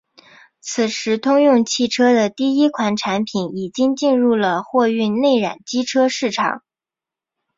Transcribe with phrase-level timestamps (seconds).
[0.61, 6.63] 此时通用汽车的第一款产品已经进入了货运内燃机车市场。